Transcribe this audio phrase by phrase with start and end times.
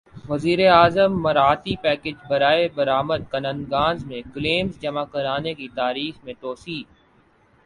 [0.29, 6.81] وزیر اعظم مراعاتی پیکج برائے برامد کنندگان میں کلیمز جمع کرانے کی تاریخ میں توسیع